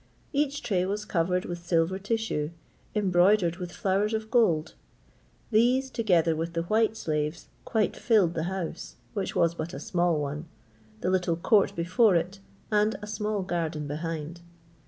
[0.33, 2.49] Each tray was covered with silver tissue,
[2.95, 4.73] embroidered with flowers of gold;
[5.51, 10.19] these, together with the white slaves, quite filled the house, which was but a small
[10.19, 10.47] one,
[11.01, 12.39] the little court before it,
[12.71, 14.41] and a small garden behind.